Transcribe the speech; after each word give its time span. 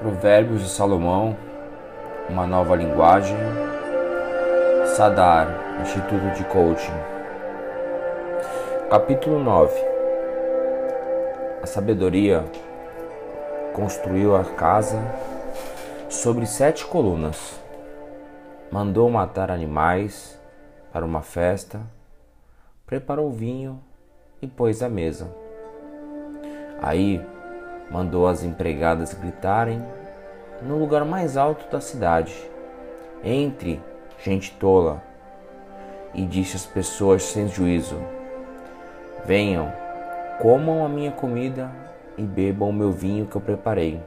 Provérbios 0.00 0.62
de 0.62 0.68
Salomão, 0.70 1.36
uma 2.26 2.46
nova 2.46 2.74
linguagem. 2.74 3.36
Sadar, 4.96 5.46
Instituto 5.82 6.34
de 6.34 6.42
Coaching. 6.44 6.90
Capítulo 8.88 9.38
9. 9.38 9.78
A 11.62 11.66
sabedoria 11.66 12.42
construiu 13.74 14.34
a 14.34 14.42
casa 14.42 14.98
sobre 16.08 16.46
sete 16.46 16.86
colunas. 16.86 17.60
Mandou 18.72 19.10
matar 19.10 19.50
animais 19.50 20.40
para 20.94 21.04
uma 21.04 21.20
festa, 21.20 21.78
preparou 22.86 23.30
vinho 23.30 23.78
e 24.40 24.46
pôs 24.46 24.82
a 24.82 24.88
mesa. 24.88 25.30
Aí 26.80 27.22
mandou 27.90 28.26
as 28.26 28.44
empregadas 28.44 29.12
gritarem 29.12 29.82
no 30.62 30.78
lugar 30.78 31.04
mais 31.04 31.36
alto 31.36 31.70
da 31.70 31.80
cidade, 31.80 32.34
entre 33.24 33.80
gente 34.22 34.52
tola, 34.52 35.02
e 36.14 36.24
disse 36.24 36.56
às 36.56 36.66
pessoas 36.66 37.22
sem 37.22 37.48
juízo: 37.48 37.98
Venham, 39.24 39.72
comam 40.40 40.84
a 40.84 40.88
minha 40.88 41.10
comida 41.10 41.70
e 42.16 42.22
bebam 42.22 42.70
o 42.70 42.72
meu 42.72 42.92
vinho 42.92 43.26
que 43.26 43.36
eu 43.36 43.40
preparei. 43.40 44.00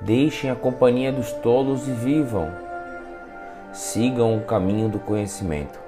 Deixem 0.00 0.48
a 0.48 0.54
companhia 0.54 1.10
dos 1.10 1.32
tolos 1.32 1.88
e 1.88 1.92
vivam. 1.92 2.50
Sigam 3.72 4.36
o 4.36 4.44
caminho 4.44 4.88
do 4.88 4.98
conhecimento. 4.98 5.78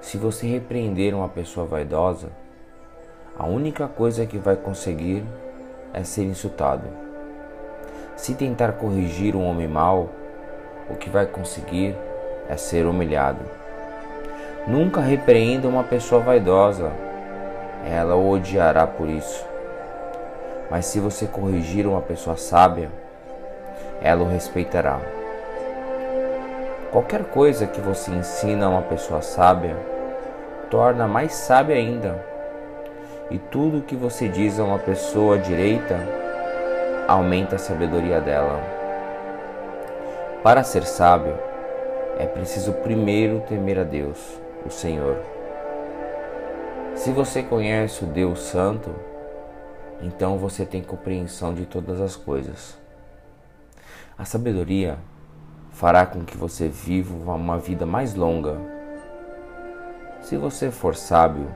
Se 0.00 0.18
você 0.18 0.46
repreender 0.46 1.14
uma 1.14 1.28
pessoa 1.28 1.66
vaidosa, 1.66 2.28
a 3.38 3.46
única 3.46 3.88
coisa 3.88 4.26
que 4.26 4.36
vai 4.36 4.56
conseguir 4.56 5.24
é 5.94 6.04
ser 6.04 6.24
insultado. 6.24 6.86
Se 8.14 8.34
tentar 8.34 8.72
corrigir 8.72 9.34
um 9.34 9.46
homem 9.46 9.66
mau, 9.66 10.10
o 10.90 10.96
que 10.96 11.08
vai 11.08 11.24
conseguir 11.24 11.96
é 12.46 12.56
ser 12.58 12.84
humilhado. 12.84 13.40
Nunca 14.66 15.00
repreenda 15.00 15.66
uma 15.66 15.82
pessoa 15.82 16.20
vaidosa, 16.20 16.92
ela 17.90 18.14
o 18.14 18.30
odiará 18.30 18.86
por 18.86 19.08
isso. 19.08 19.46
Mas 20.70 20.84
se 20.86 21.00
você 21.00 21.26
corrigir 21.26 21.86
uma 21.86 22.02
pessoa 22.02 22.36
sábia, 22.36 22.90
ela 24.02 24.22
o 24.22 24.28
respeitará. 24.28 25.00
Qualquer 26.90 27.24
coisa 27.24 27.66
que 27.66 27.80
você 27.80 28.10
ensina 28.10 28.66
a 28.66 28.68
uma 28.68 28.82
pessoa 28.82 29.22
sábia, 29.22 29.74
torna 30.70 31.08
mais 31.08 31.32
sábia 31.32 31.76
ainda 31.76 32.31
e 33.30 33.38
tudo 33.38 33.78
o 33.78 33.82
que 33.82 33.96
você 33.96 34.28
diz 34.28 34.58
a 34.58 34.64
uma 34.64 34.78
pessoa 34.78 35.38
direita 35.38 35.98
aumenta 37.08 37.56
a 37.56 37.58
sabedoria 37.58 38.20
dela. 38.20 38.60
Para 40.42 40.62
ser 40.62 40.84
sábio, 40.84 41.34
é 42.18 42.26
preciso 42.26 42.72
primeiro 42.72 43.40
temer 43.48 43.78
a 43.78 43.84
Deus, 43.84 44.40
o 44.66 44.70
Senhor. 44.70 45.18
Se 46.94 47.10
você 47.10 47.42
conhece 47.42 48.04
o 48.04 48.06
Deus 48.06 48.40
Santo, 48.40 48.94
então 50.02 50.36
você 50.36 50.66
tem 50.66 50.82
compreensão 50.82 51.54
de 51.54 51.64
todas 51.64 52.00
as 52.00 52.16
coisas. 52.16 52.76
A 54.18 54.24
sabedoria 54.24 54.98
fará 55.70 56.04
com 56.04 56.24
que 56.24 56.36
você 56.36 56.68
viva 56.68 57.32
uma 57.32 57.58
vida 57.58 57.86
mais 57.86 58.14
longa. 58.14 58.56
Se 60.20 60.36
você 60.36 60.70
for 60.70 60.94
sábio, 60.94 61.48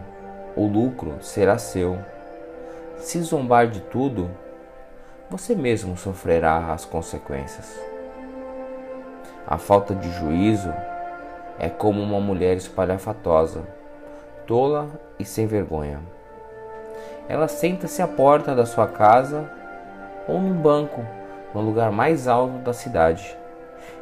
o 0.56 0.66
lucro 0.66 1.16
será 1.20 1.58
seu. 1.58 1.98
Se 2.96 3.20
zombar 3.20 3.68
de 3.68 3.80
tudo, 3.80 4.30
você 5.28 5.54
mesmo 5.54 5.96
sofrerá 5.98 6.72
as 6.72 6.86
consequências. 6.86 7.78
A 9.46 9.58
falta 9.58 9.94
de 9.94 10.10
juízo 10.12 10.72
é 11.58 11.68
como 11.68 12.02
uma 12.02 12.20
mulher 12.20 12.56
espalhafatosa, 12.56 13.64
tola 14.46 14.88
e 15.18 15.24
sem 15.24 15.46
vergonha. 15.46 16.00
Ela 17.28 17.48
senta-se 17.48 18.00
à 18.00 18.08
porta 18.08 18.54
da 18.54 18.64
sua 18.64 18.86
casa 18.86 19.50
ou 20.26 20.40
num 20.40 20.54
banco 20.54 21.04
no 21.54 21.60
lugar 21.60 21.92
mais 21.92 22.26
alto 22.26 22.58
da 22.58 22.72
cidade 22.72 23.36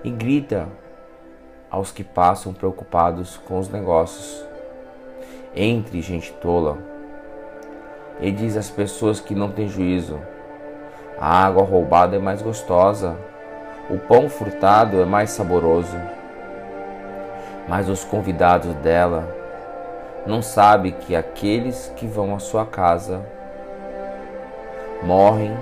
e 0.05 0.11
grita 0.11 0.69
aos 1.71 1.91
que 1.91 2.05
passam 2.05 2.53
preocupados 2.53 3.37
com 3.39 3.59
os 3.59 3.69
negócios 3.69 4.54
entre 5.57 6.01
gente 6.03 6.33
tola. 6.33 6.79
E 8.21 8.31
diz 8.31 8.57
às 8.57 8.71
pessoas 8.71 9.21
que 9.21 9.35
não 9.35 9.51
têm 9.51 9.69
juízo: 9.69 10.19
a 11.19 11.45
água 11.45 11.63
roubada 11.63 12.17
é 12.17 12.19
mais 12.19 12.43
gostosa, 12.43 13.17
o 13.91 13.99
pão 13.99 14.29
furtado 14.29 15.01
é 15.01 15.05
mais 15.05 15.31
saboroso. 15.31 15.97
Mas 17.69 17.89
os 17.89 18.05
convidados 18.05 18.75
dela 18.77 19.27
não 20.27 20.43
sabem 20.43 20.93
que 20.93 21.15
aqueles 21.15 21.93
que 21.97 22.07
vão 22.07 22.35
à 22.35 22.39
sua 22.39 22.67
casa 22.67 23.23
morrem 25.03 25.53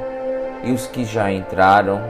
e 0.63 0.73
os 0.73 0.87
que 0.87 1.05
já 1.05 1.31
entraram 1.31 2.01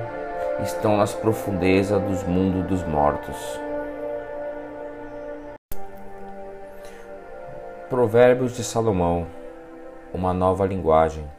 estão 0.62 0.96
nas 0.96 1.14
profundezas 1.14 2.00
dos 2.02 2.22
mundos 2.24 2.64
dos 2.66 2.84
mortos. 2.84 3.36
Provérbios 7.92 8.56
de 8.56 8.64
Salomão, 8.64 9.26
uma 10.14 10.32
nova 10.32 10.64
linguagem. 10.64 11.30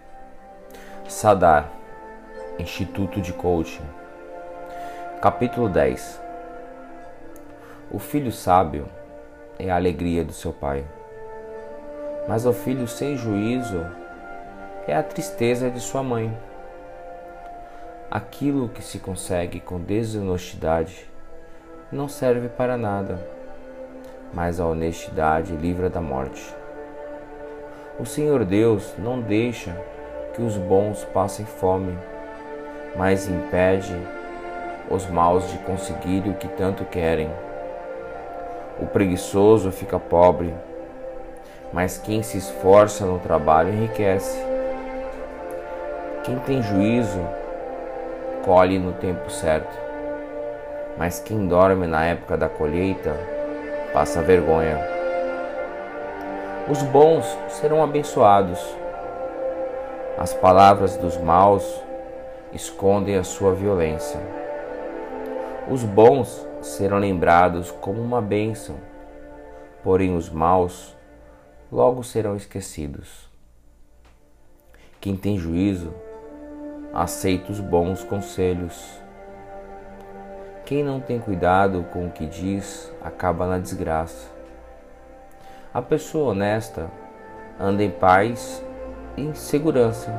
Sadar, 1.10 1.72
Instituto 2.60 3.20
de 3.20 3.34
Coaching. 3.34 3.82
Capítulo 5.20 5.68
10. 5.68 6.22
O 7.90 7.98
filho 7.98 8.32
sábio 8.32 8.86
é 9.58 9.72
a 9.72 9.76
alegria 9.76 10.24
do 10.24 10.32
seu 10.32 10.54
pai, 10.54 10.86
mas 12.28 12.46
o 12.46 12.54
filho 12.54 12.88
sem 12.88 13.18
juízo 13.18 13.84
é 14.88 14.96
a 14.96 15.02
tristeza 15.02 15.72
de 15.72 15.80
sua 15.80 16.04
mãe. 16.04 16.38
Aquilo 18.12 18.70
que 18.70 18.84
se 18.84 19.00
consegue 19.00 19.60
com 19.60 19.80
desonestidade 19.80 21.10
não 21.92 22.08
serve 22.08 22.48
para 22.48 22.78
nada 22.78 23.43
mas 24.34 24.60
a 24.60 24.66
honestidade 24.66 25.56
livra 25.56 25.90
da 25.90 26.02
morte. 26.02 26.54
O 28.00 28.06
Senhor 28.06 28.44
Deus 28.44 28.94
não 28.98 29.22
deixa 29.22 29.76
que 30.34 30.42
os 30.42 30.58
bons 30.58 31.06
passem 31.14 31.46
fome, 31.46 31.96
mas 32.96 33.30
impede 33.30 33.96
os 34.90 35.08
maus 35.08 35.50
de 35.52 35.60
conseguir 35.60 36.28
o 36.28 36.34
que 36.34 36.48
tanto 36.48 36.84
querem. 36.86 37.30
O 38.80 38.88
preguiçoso 38.88 39.72
fica 39.72 40.00
pobre, 40.00 40.52
mas 41.72 42.00
quem 42.00 42.24
se 42.24 42.40
esforça 42.40 43.06
no 43.06 43.20
trabalho 43.20 43.72
enriquece. 43.72 44.44
Quem 46.24 46.40
tem 46.40 46.64
juízo 46.64 47.20
colhe 48.44 48.80
no 48.80 48.94
tempo 48.94 49.30
certo, 49.30 49.78
mas 50.98 51.20
quem 51.20 51.48
dorme 51.48 51.86
na 51.86 52.04
época 52.06 52.36
da 52.36 52.50
colheita 52.50 53.33
passa 53.94 54.24
vergonha. 54.24 54.80
Os 56.68 56.82
bons 56.82 57.26
serão 57.50 57.84
abençoados. 57.84 58.60
As 60.18 60.34
palavras 60.34 60.98
dos 60.98 61.16
maus 61.18 61.64
escondem 62.52 63.16
a 63.18 63.24
sua 63.24 63.54
violência. 63.54 64.20
Os 65.70 65.84
bons 65.84 66.46
serão 66.60 66.98
lembrados 66.98 67.70
como 67.70 68.02
uma 68.02 68.20
bênção, 68.20 68.76
porém 69.84 70.16
os 70.16 70.30
maus 70.30 70.98
logo 71.72 72.04
serão 72.04 72.36
esquecidos. 72.36 73.30
Quem 75.00 75.16
tem 75.16 75.38
juízo 75.38 75.94
aceita 76.94 77.52
os 77.52 77.60
bons 77.60 78.04
conselhos 78.04 79.03
quem 80.66 80.84
não 80.84 81.00
tem 81.02 81.20
cuidado 81.20 81.86
com 81.92 82.08
o 82.08 82.12
que 82.12 82.26
diz 82.26 82.92
acaba 83.04 83.46
na 83.46 83.58
desgraça. 83.58 84.32
A 85.74 85.82
pessoa 85.82 86.32
honesta 86.32 86.90
anda 87.60 87.84
em 87.84 87.92
paz 87.92 88.64
e 89.18 89.24
em 89.24 89.34
segurança, 89.34 90.10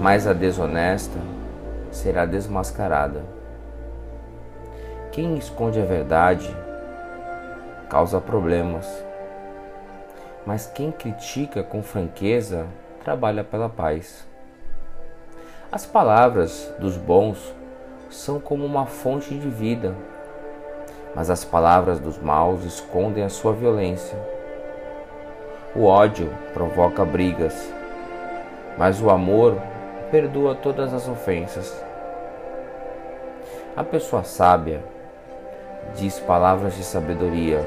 mas 0.00 0.26
a 0.26 0.32
desonesta 0.32 1.18
será 1.92 2.26
desmascarada. 2.26 3.22
Quem 5.12 5.36
esconde 5.36 5.80
a 5.80 5.84
verdade 5.84 6.54
causa 7.88 8.20
problemas, 8.20 8.86
mas 10.44 10.66
quem 10.66 10.90
critica 10.90 11.62
com 11.62 11.82
franqueza 11.82 12.66
trabalha 13.04 13.44
pela 13.44 13.68
paz. 13.68 14.26
As 15.70 15.86
palavras 15.86 16.72
dos 16.78 16.96
bons 16.96 17.57
são 18.10 18.40
como 18.40 18.64
uma 18.64 18.86
fonte 18.86 19.34
de 19.34 19.48
vida, 19.48 19.94
mas 21.14 21.30
as 21.30 21.44
palavras 21.44 21.98
dos 21.98 22.18
maus 22.18 22.64
escondem 22.64 23.24
a 23.24 23.28
sua 23.28 23.52
violência. 23.52 24.18
O 25.74 25.84
ódio 25.84 26.30
provoca 26.54 27.04
brigas, 27.04 27.72
mas 28.76 29.00
o 29.02 29.10
amor 29.10 29.56
perdoa 30.10 30.54
todas 30.54 30.94
as 30.94 31.08
ofensas. 31.08 31.84
A 33.76 33.84
pessoa 33.84 34.24
sábia 34.24 34.82
diz 35.94 36.18
palavras 36.18 36.74
de 36.74 36.82
sabedoria, 36.82 37.60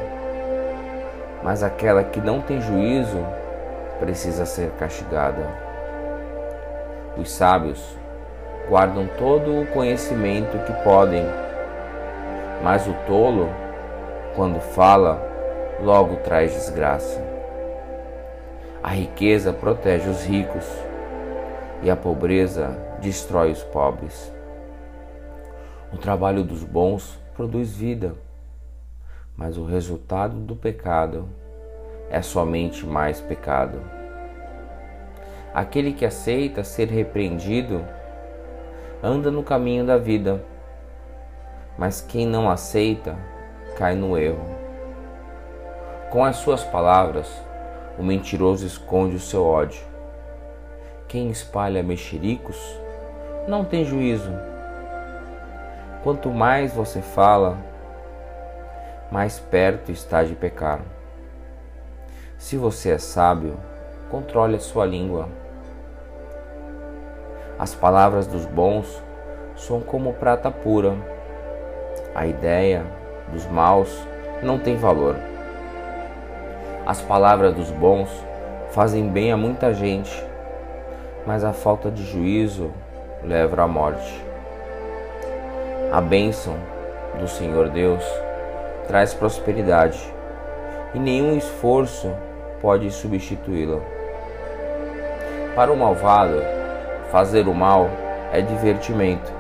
mas 1.43 1.63
aquela 1.63 2.03
que 2.03 2.19
não 2.19 2.41
tem 2.41 2.59
juízo 2.59 3.17
precisa 3.99 4.45
ser 4.45 4.71
castigada. 4.71 5.47
Os 7.17 7.31
sábios 7.31 8.00
guardam 8.71 9.05
todo 9.17 9.59
o 9.59 9.67
conhecimento 9.67 10.57
que 10.65 10.71
podem, 10.81 11.25
mas 12.63 12.87
o 12.87 12.93
tolo, 13.05 13.49
quando 14.33 14.61
fala, 14.61 15.21
logo 15.83 16.15
traz 16.23 16.53
desgraça. 16.53 17.21
A 18.81 18.87
riqueza 18.87 19.51
protege 19.51 20.07
os 20.07 20.23
ricos 20.23 20.65
e 21.83 21.91
a 21.91 21.97
pobreza 21.97 22.69
destrói 23.01 23.51
os 23.51 23.61
pobres. 23.61 24.31
O 25.91 25.97
trabalho 25.97 26.41
dos 26.41 26.63
bons 26.63 27.19
produz 27.35 27.75
vida, 27.75 28.13
mas 29.35 29.57
o 29.57 29.65
resultado 29.65 30.37
do 30.37 30.55
pecado 30.55 31.27
é 32.09 32.21
somente 32.21 32.85
mais 32.85 33.19
pecado. 33.19 33.81
Aquele 35.53 35.91
que 35.91 36.05
aceita 36.05 36.63
ser 36.63 36.87
repreendido 36.87 37.83
anda 39.03 39.31
no 39.31 39.43
caminho 39.43 39.85
da 39.85 39.97
vida, 39.97 40.43
mas 41.77 42.01
quem 42.01 42.25
não 42.25 42.49
aceita 42.49 43.17
cai 43.77 43.95
no 43.95 44.17
erro. 44.17 44.45
Com 46.09 46.23
as 46.23 46.37
suas 46.37 46.63
palavras, 46.63 47.31
o 47.97 48.03
mentiroso 48.03 48.65
esconde 48.65 49.15
o 49.15 49.19
seu 49.19 49.45
ódio. 49.45 49.81
Quem 51.07 51.29
espalha 51.29 51.81
mexericos 51.81 52.57
não 53.47 53.65
tem 53.65 53.83
juízo. 53.83 54.31
Quanto 56.03 56.29
mais 56.29 56.73
você 56.73 57.01
fala, 57.01 57.57
mais 59.11 59.39
perto 59.39 59.91
está 59.91 60.23
de 60.23 60.35
pecar. 60.35 60.81
Se 62.37 62.57
você 62.57 62.91
é 62.91 62.97
sábio, 62.97 63.57
controle 64.09 64.55
a 64.55 64.59
sua 64.59 64.85
língua. 64.85 65.29
As 67.61 67.73
palavras 67.73 68.27
dos 68.27 68.45
bons 68.45 69.01
são 69.55 69.79
como 69.79 70.11
prata 70.13 70.51
pura. 70.51 70.95
A 72.13 72.27
ideia 72.27 72.83
dos 73.31 73.45
maus 73.45 74.05
não 74.43 74.59
tem 74.59 74.75
valor. 74.75 75.15
As 76.85 77.01
palavras 77.01 77.55
dos 77.55 77.71
bons 77.71 78.09
fazem 78.71 79.07
bem 79.07 79.31
a 79.31 79.37
muita 79.37 79.73
gente 79.73 80.31
mas 81.25 81.43
a 81.43 81.53
falta 81.53 81.91
de 81.91 82.03
juízo 82.03 82.71
leva 83.23 83.61
à 83.61 83.67
morte. 83.67 84.25
A 85.91 86.01
bênção 86.01 86.55
do 87.19 87.27
Senhor 87.27 87.69
Deus 87.69 88.03
traz 88.87 89.13
prosperidade 89.13 89.99
e 90.93 90.99
nenhum 90.99 91.37
esforço 91.37 92.11
pode 92.61 92.89
substituí-la. 92.91 93.79
Para 95.55 95.71
o 95.71 95.77
malvado, 95.77 96.41
fazer 97.11 97.47
o 97.47 97.53
mal 97.53 97.89
é 98.31 98.41
divertimento, 98.41 99.31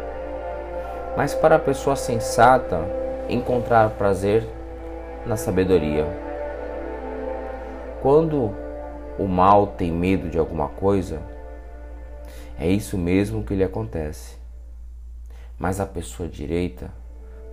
mas 1.15 1.33
para 1.33 1.55
a 1.55 1.59
pessoa 1.59 1.95
sensata, 1.95 2.81
encontrar 3.29 3.91
prazer 3.91 4.45
na 5.25 5.37
sabedoria. 5.37 6.05
Quando 8.01 8.53
o 9.17 9.25
mal 9.25 9.67
tem 9.67 9.89
medo 9.89 10.29
de 10.29 10.37
alguma 10.37 10.67
coisa, 10.67 11.21
é 12.59 12.67
isso 12.67 12.97
mesmo 12.97 13.43
que 13.43 13.55
lhe 13.55 13.63
acontece. 13.63 14.37
Mas 15.57 15.79
a 15.79 15.85
pessoa 15.85 16.27
direita 16.27 16.91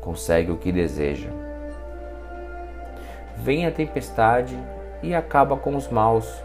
consegue 0.00 0.50
o 0.50 0.56
que 0.56 0.72
deseja. 0.72 1.28
Vem 3.36 3.66
a 3.66 3.70
tempestade 3.70 4.58
e 5.00 5.14
acaba 5.14 5.56
com 5.56 5.76
os 5.76 5.86
maus, 5.88 6.42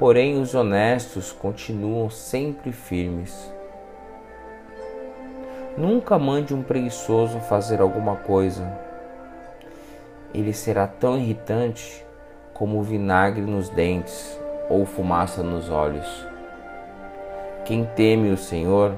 porém 0.00 0.40
os 0.40 0.54
honestos 0.54 1.30
continuam 1.30 2.08
sempre 2.08 2.72
firmes. 2.72 3.52
Nunca 5.76 6.18
mande 6.18 6.54
um 6.54 6.62
preguiçoso 6.62 7.38
fazer 7.40 7.82
alguma 7.82 8.16
coisa. 8.16 8.66
Ele 10.32 10.54
será 10.54 10.86
tão 10.86 11.18
irritante 11.18 12.02
como 12.54 12.82
vinagre 12.82 13.42
nos 13.42 13.68
dentes 13.68 14.40
ou 14.70 14.86
fumaça 14.86 15.42
nos 15.42 15.68
olhos. 15.68 16.26
Quem 17.66 17.84
teme 17.84 18.30
o 18.30 18.38
Senhor 18.38 18.94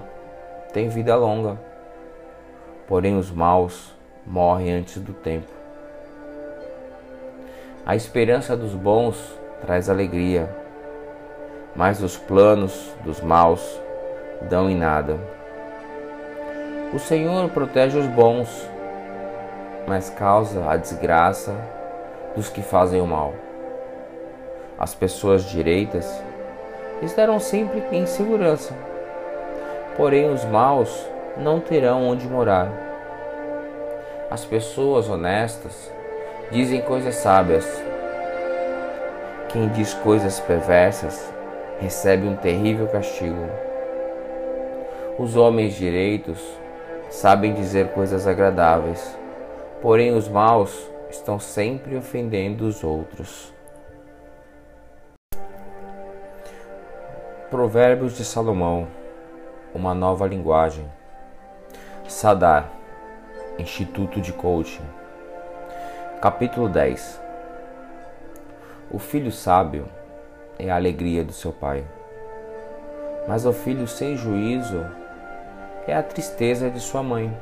tem 0.72 0.88
vida 0.88 1.16
longa, 1.16 1.58
porém 2.87 3.19
os 3.19 3.28
maus 3.28 3.93
morrem 4.25 4.72
antes 4.72 5.02
do 5.02 5.12
tempo. 5.12 5.50
A 7.84 7.96
esperança 7.96 8.56
dos 8.56 8.72
bons 8.72 9.16
traz 9.60 9.90
alegria, 9.90 10.62
mas 11.74 12.02
os 12.02 12.16
planos 12.16 12.94
dos 13.02 13.20
maus 13.20 13.80
dão 14.42 14.69
em 14.69 14.76
nada. 14.76 15.19
O 16.92 16.98
Senhor 16.98 17.48
protege 17.50 17.98
os 17.98 18.06
bons, 18.06 18.69
mas 19.86 20.10
causa 20.10 20.69
a 20.69 20.76
desgraça 20.76 21.54
dos 22.36 22.48
que 22.48 22.62
fazem 22.62 23.00
o 23.00 23.06
mal. 23.06 23.32
As 24.78 24.94
pessoas 24.94 25.44
direitas 25.44 26.22
estarão 27.00 27.40
sempre 27.40 27.82
em 27.90 28.04
segurança. 28.06 28.75
Porém, 29.96 30.30
os 30.30 30.44
maus 30.44 31.06
não 31.36 31.60
terão 31.60 32.06
onde 32.06 32.26
morar. 32.26 32.70
As 34.30 34.44
pessoas 34.44 35.08
honestas 35.08 35.90
dizem 36.50 36.80
coisas 36.82 37.16
sábias. 37.16 37.66
Quem 39.48 39.68
diz 39.68 39.92
coisas 39.94 40.40
perversas 40.40 41.32
recebe 41.82 42.29
um 42.29 42.37
terrível 42.37 42.87
castigo. 42.87 43.49
Os 45.19 45.37
homens 45.37 45.75
direitos 45.75 46.38
sabem 47.11 47.52
dizer 47.52 47.88
coisas 47.88 48.25
agradáveis, 48.25 49.19
porém 49.81 50.14
os 50.14 50.29
maus 50.29 50.88
estão 51.11 51.40
sempre 51.40 51.96
ofendendo 51.96 52.67
os 52.67 52.84
outros. 52.84 53.52
Provérbios 57.50 58.17
de 58.17 58.25
Salomão, 58.25 58.87
uma 59.75 59.92
nova 59.92 60.26
linguagem. 60.26 60.87
Sadar, 62.06 62.71
Instituto 63.59 64.21
de 64.21 64.33
Coaching. 64.33 64.87
Capítulo 66.21 66.68
10. 66.68 67.21
O 68.90 68.99
filho 68.99 69.33
sábio 69.33 69.87
é 70.59 70.71
a 70.71 70.76
alegria 70.76 71.25
do 71.25 71.32
seu 71.32 71.52
pai, 71.52 71.85
mas 73.26 73.47
o 73.47 73.52
filho 73.52 73.87
sem 73.87 74.16
juízo 74.16 74.85
é 75.87 75.94
a 75.94 76.02
tristeza 76.02 76.71
de 76.71 76.80
sua 76.80 77.02
mãe. 77.02 77.37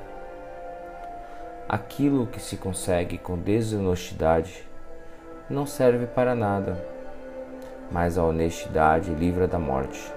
Aquilo 1.69 2.27
que 2.27 2.41
se 2.41 2.57
consegue 2.57 3.19
com 3.19 3.39
desonestidade 3.39 4.65
não 5.49 5.67
serve 5.67 6.07
para 6.07 6.35
nada 6.35 6.77
mas 7.91 8.17
a 8.17 8.25
honestidade 8.25 9.13
livra 9.13 9.47
da 9.47 9.59
morte. 9.59 10.13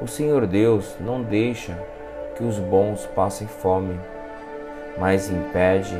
O 0.00 0.08
Senhor 0.08 0.46
Deus 0.46 0.96
não 1.00 1.22
deixa 1.22 1.78
que 2.36 2.42
os 2.42 2.58
bons 2.58 3.06
passem 3.14 3.46
fome, 3.46 3.98
mas 4.98 5.30
impede 5.30 5.96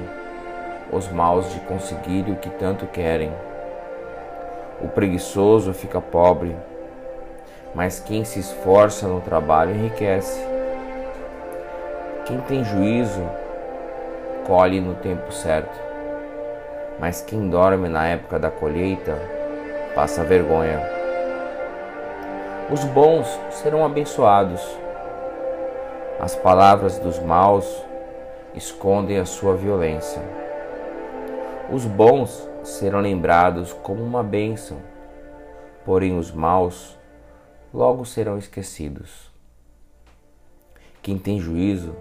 os 0.92 1.08
maus 1.08 1.50
de 1.52 1.60
conseguir 1.60 2.28
o 2.28 2.36
que 2.36 2.50
tanto 2.50 2.86
querem. 2.86 3.32
O 4.80 4.88
preguiçoso 4.88 5.72
fica 5.72 6.00
pobre, 6.00 6.56
mas 7.74 8.00
quem 8.00 8.24
se 8.24 8.40
esforça 8.40 9.06
no 9.06 9.20
trabalho 9.20 9.74
enriquece. 9.74 10.40
Quem 12.24 12.40
tem 12.40 12.64
juízo 12.64 13.22
colhe 14.46 14.80
no 14.80 14.94
tempo 14.94 15.32
certo, 15.32 15.78
mas 16.98 17.20
quem 17.20 17.48
dorme 17.48 17.88
na 17.88 18.06
época 18.06 18.38
da 18.38 18.50
colheita 18.50 19.16
passa 19.94 20.24
vergonha. 20.24 20.80
Os 22.70 22.84
bons 22.84 23.26
serão 23.50 23.84
abençoados. 23.84 24.60
As 26.18 26.34
palavras 26.34 26.98
dos 26.98 27.18
maus 27.18 27.84
escondem 28.54 29.18
a 29.18 29.26
sua 29.26 29.54
violência. 29.54 30.22
Os 31.70 31.84
bons 31.84 32.48
serão 32.64 33.00
lembrados 33.00 33.72
como 33.72 34.02
uma 34.02 34.22
bênção, 34.22 34.78
porém 35.84 36.18
os 36.18 36.32
maus 36.32 36.98
logo 37.72 38.04
serão 38.04 38.36
esquecidos. 38.36 39.30
Quem 41.00 41.18
tem 41.18 41.38
juízo 41.38 41.94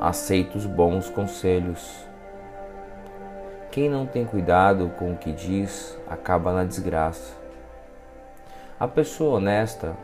aceita 0.00 0.58
os 0.58 0.66
bons 0.66 1.08
conselhos 1.08 2.08
quem 3.70 3.90
não 3.90 4.06
tem 4.06 4.24
cuidado 4.24 4.90
com 4.98 5.12
o 5.12 5.16
que 5.16 5.30
diz 5.30 5.96
acaba 6.08 6.52
na 6.52 6.64
desgraça. 6.64 7.36
A 8.80 8.88
pessoa 8.88 9.36
honesta 9.36 9.94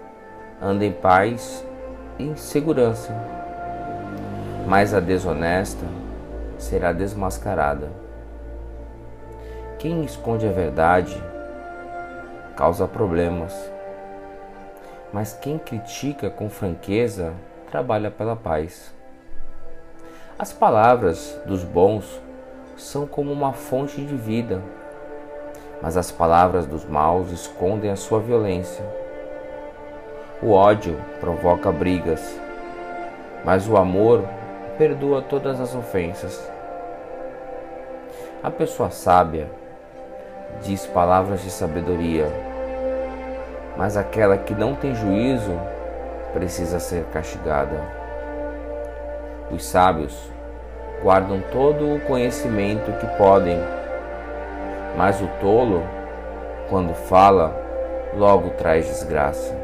anda 0.60 0.84
em 0.84 0.92
paz 0.92 1.66
e 2.18 2.24
em 2.24 2.36
segurança, 2.36 3.12
mas 4.68 4.92
a 4.92 5.00
desonesta 5.00 5.84
será 6.58 6.92
desmascarada. 6.92 7.90
Quem 9.84 10.02
esconde 10.02 10.48
a 10.48 10.50
verdade 10.50 11.22
causa 12.56 12.88
problemas, 12.88 13.52
mas 15.12 15.34
quem 15.34 15.58
critica 15.58 16.30
com 16.30 16.48
franqueza 16.48 17.34
trabalha 17.70 18.10
pela 18.10 18.34
paz. 18.34 18.94
As 20.38 20.54
palavras 20.54 21.38
dos 21.44 21.62
bons 21.64 22.18
são 22.78 23.06
como 23.06 23.30
uma 23.30 23.52
fonte 23.52 24.00
de 24.00 24.16
vida, 24.16 24.62
mas 25.82 25.98
as 25.98 26.10
palavras 26.10 26.64
dos 26.64 26.86
maus 26.86 27.30
escondem 27.30 27.90
a 27.90 27.96
sua 27.96 28.20
violência. 28.20 28.82
O 30.42 30.52
ódio 30.52 30.98
provoca 31.20 31.70
brigas, 31.70 32.40
mas 33.44 33.68
o 33.68 33.76
amor 33.76 34.24
perdoa 34.78 35.20
todas 35.20 35.60
as 35.60 35.74
ofensas. 35.74 36.50
A 38.42 38.50
pessoa 38.50 38.88
sábia 38.88 39.62
diz 40.62 40.86
palavras 40.86 41.42
de 41.42 41.50
sabedoria, 41.50 42.26
mas 43.76 43.96
aquela 43.96 44.38
que 44.38 44.54
não 44.54 44.74
tem 44.74 44.94
juízo 44.94 45.52
precisa 46.32 46.78
ser 46.80 47.04
castigada. 47.12 47.80
Os 49.50 49.64
sábios 49.64 50.30
guardam 51.02 51.42
todo 51.52 51.94
o 51.94 52.00
conhecimento 52.00 52.90
que 52.98 53.06
podem, 53.18 53.58
mas 54.96 55.20
o 55.20 55.28
tolo, 55.40 55.82
quando 56.68 56.94
fala, 56.94 57.54
logo 58.16 58.50
traz 58.50 58.86
desgraça. 58.86 59.54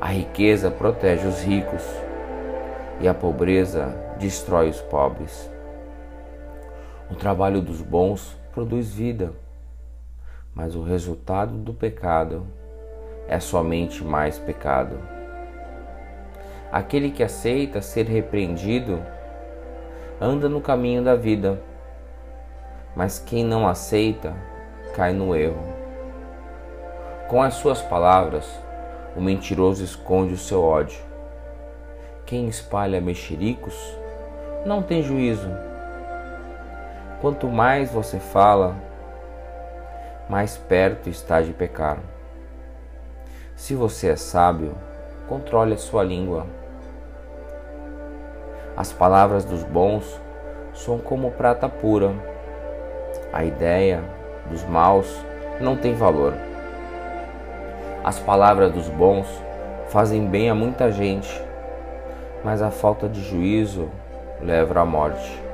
A 0.00 0.06
riqueza 0.06 0.70
protege 0.70 1.26
os 1.26 1.42
ricos 1.42 1.82
e 3.00 3.08
a 3.08 3.14
pobreza 3.14 3.94
destrói 4.18 4.68
os 4.68 4.80
pobres. 4.80 5.50
O 7.10 7.14
trabalho 7.14 7.60
dos 7.60 7.80
bons 7.80 8.37
produz 8.52 8.88
vida, 8.92 9.32
mas 10.54 10.74
o 10.74 10.82
resultado 10.82 11.52
do 11.54 11.72
pecado 11.72 12.46
é 13.28 13.38
somente 13.38 14.02
mais 14.02 14.38
pecado. 14.38 14.98
Aquele 16.72 17.10
que 17.10 17.22
aceita 17.22 17.80
ser 17.80 18.06
repreendido 18.06 19.02
anda 20.20 20.48
no 20.48 20.60
caminho 20.60 21.02
da 21.02 21.14
vida, 21.14 21.60
mas 22.96 23.18
quem 23.18 23.44
não 23.44 23.68
aceita 23.68 24.34
cai 24.94 25.12
no 25.12 25.34
erro. 25.34 25.62
Com 27.28 27.42
as 27.42 27.54
suas 27.54 27.80
palavras, 27.80 28.50
o 29.14 29.20
mentiroso 29.20 29.84
esconde 29.84 30.34
o 30.34 30.38
seu 30.38 30.62
ódio. 30.62 31.00
Quem 32.26 32.48
espalha 32.48 33.00
mexericos 33.00 33.74
não 34.66 34.82
tem 34.82 35.02
juízo. 35.02 35.67
Quanto 37.20 37.48
mais 37.48 37.90
você 37.90 38.20
fala, 38.20 38.76
mais 40.28 40.56
perto 40.56 41.08
está 41.08 41.40
de 41.40 41.52
pecar. 41.52 41.98
Se 43.56 43.74
você 43.74 44.10
é 44.10 44.16
sábio, 44.16 44.76
controle 45.28 45.74
a 45.74 45.78
sua 45.78 46.04
língua. 46.04 46.46
As 48.76 48.92
palavras 48.92 49.44
dos 49.44 49.64
bons 49.64 50.20
são 50.72 50.98
como 50.98 51.32
prata 51.32 51.68
pura. 51.68 52.12
A 53.32 53.42
ideia 53.42 54.00
dos 54.48 54.62
maus 54.62 55.12
não 55.60 55.76
tem 55.76 55.94
valor. 55.94 56.34
As 58.04 58.20
palavras 58.20 58.72
dos 58.72 58.88
bons 58.88 59.26
fazem 59.88 60.24
bem 60.24 60.50
a 60.50 60.54
muita 60.54 60.92
gente, 60.92 61.42
mas 62.44 62.62
a 62.62 62.70
falta 62.70 63.08
de 63.08 63.20
juízo 63.20 63.88
leva 64.40 64.78
à 64.78 64.84
morte. 64.84 65.47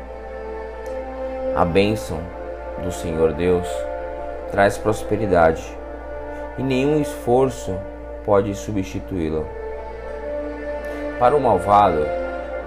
A 1.55 1.65
bênção 1.65 2.19
do 2.83 2.91
Senhor 2.91 3.33
Deus 3.33 3.69
traz 4.51 4.77
prosperidade 4.77 5.63
e 6.59 6.65
nenhum 6.65 7.01
esforço 7.01 7.79
pode 8.25 8.53
substituí-la. 8.57 9.45
Para 11.17 11.37
o 11.37 11.41
malvado, 11.41 12.05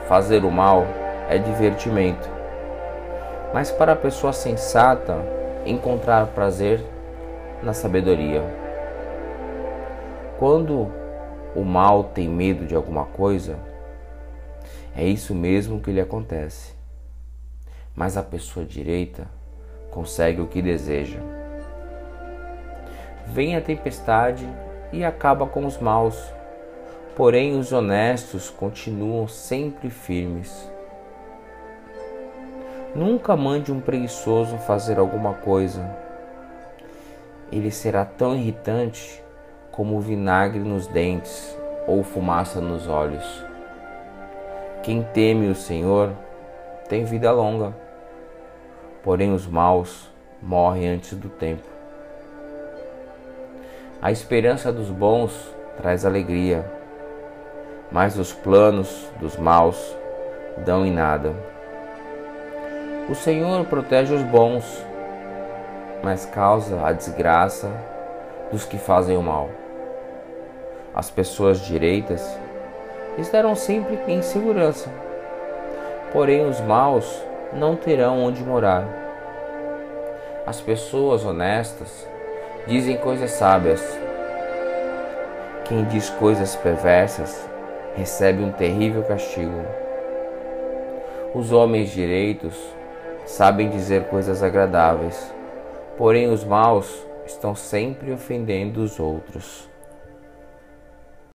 fazer 0.07 0.45
o 0.45 0.49
mal 0.49 0.85
é 1.29 1.37
divertimento, 1.37 2.29
mas 3.53 3.69
para 3.69 3.91
a 3.91 3.95
pessoa 3.95 4.31
sensata, 4.31 5.17
encontrar 5.65 6.27
prazer 6.27 6.81
na 7.61 7.73
sabedoria. 7.73 8.41
Quando 10.39 10.89
o 11.53 11.61
mal 11.61 12.05
tem 12.05 12.29
medo 12.29 12.65
de 12.65 12.73
alguma 12.73 13.03
coisa, 13.03 13.57
é 14.95 15.05
isso 15.05 15.35
mesmo 15.35 15.81
que 15.81 15.91
lhe 15.91 15.99
acontece. 15.99 16.76
Mas 17.97 18.15
a 18.15 18.21
pessoa 18.21 18.63
direita 18.63 19.27
consegue 19.89 20.39
o 20.39 20.45
que 20.45 20.61
deseja. 20.61 21.17
Vem 23.25 23.55
a 23.55 23.61
tempestade 23.61 24.47
e 24.93 25.03
acaba 25.03 25.47
com 25.47 25.65
os 25.65 25.79
maus, 25.79 26.31
porém 27.15 27.57
os 27.57 27.73
honestos 27.73 28.51
continuam 28.51 29.27
sempre 29.27 29.89
firmes. 29.89 30.71
Nunca 32.95 33.35
mande 33.35 33.71
um 33.71 33.81
preguiçoso 33.81 34.57
fazer 34.59 34.99
alguma 34.99 35.33
coisa. 35.33 35.83
Ele 37.51 37.71
será 37.71 38.05
tão 38.05 38.35
irritante 38.35 39.23
como 39.71 39.99
vinagre 39.99 40.59
nos 40.59 40.85
dentes 40.85 41.57
ou 41.87 42.03
fumaça 42.03 42.61
nos 42.61 42.87
olhos. 42.87 43.43
Quem 44.83 45.01
teme 45.01 45.49
o 45.49 45.55
Senhor 45.55 46.13
tem 46.87 47.03
vida 47.03 47.31
longa, 47.31 47.86
porém 49.07 49.33
os 49.33 49.47
maus 49.47 50.11
morrem 50.41 50.89
antes 50.89 51.13
do 51.17 51.29
tempo. 51.29 51.63
A 54.01 54.11
esperança 54.11 54.69
dos 54.69 54.89
bons 54.89 55.31
traz 55.77 56.05
alegria, 56.05 56.69
mas 57.89 58.19
os 58.19 58.33
planos 58.33 59.09
dos 59.17 59.37
maus 59.37 59.95
dão 60.57 60.85
em 60.85 60.91
nada. 60.91 61.33
O 63.09 63.15
Senhor 63.15 63.65
protege 63.67 64.13
os 64.13 64.23
bons, 64.23 64.85
mas 66.03 66.25
causa 66.25 66.85
a 66.85 66.91
desgraça 66.91 67.71
dos 68.51 68.65
que 68.65 68.77
fazem 68.77 69.15
o 69.15 69.23
mal. 69.23 69.49
As 70.93 71.09
pessoas 71.09 71.61
direitas 71.61 72.37
estarão 73.17 73.55
sempre 73.55 73.97
em 74.05 74.21
segurança, 74.21 74.91
porém 76.11 76.45
os 76.45 76.59
maus 76.59 77.25
não 77.53 77.75
terão 77.75 78.23
onde 78.23 78.43
morar. 78.43 78.85
As 80.45 80.61
pessoas 80.61 81.25
honestas 81.25 82.07
dizem 82.67 82.97
coisas 82.97 83.31
sábias. 83.31 83.81
Quem 85.65 85.83
diz 85.85 86.09
coisas 86.09 86.55
perversas 86.55 87.47
recebe 87.95 88.43
um 88.43 88.51
terrível 88.51 89.03
castigo. 89.03 89.65
Os 91.33 91.51
homens 91.51 91.89
direitos 91.89 92.55
sabem 93.25 93.69
dizer 93.69 94.05
coisas 94.05 94.41
agradáveis, 94.41 95.33
porém 95.97 96.29
os 96.29 96.43
maus 96.43 97.05
estão 97.25 97.53
sempre 97.53 98.11
ofendendo 98.11 98.81
os 98.81 98.99
outros. 98.99 99.66